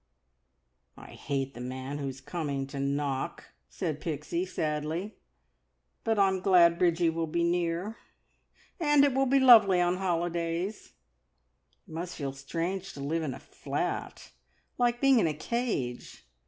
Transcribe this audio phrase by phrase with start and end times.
[0.97, 5.13] "I hate the man who's coming to Knock," said Pixie sadly;
[6.03, 7.97] "but I am glad Bridgie will be near,
[8.79, 10.93] and it will be lovely on holidays.
[11.87, 14.31] It must feel strange to live in a flat;
[14.79, 16.25] like being in a cage.